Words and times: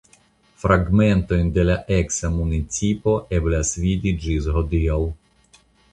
Fragmentojn 0.61 1.51
de 1.57 1.65
la 1.67 1.75
eksa 1.97 2.31
municipo 2.37 3.13
eblas 3.41 3.75
vidi 3.85 4.15
ĝis 4.25 4.49
hodiaŭ. 4.57 5.01